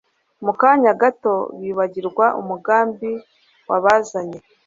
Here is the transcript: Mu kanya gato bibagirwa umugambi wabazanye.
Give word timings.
Mu 0.45 0.53
kanya 0.61 0.91
gato 1.01 1.35
bibagirwa 1.61 2.25
umugambi 2.41 3.11
wabazanye. 3.69 4.39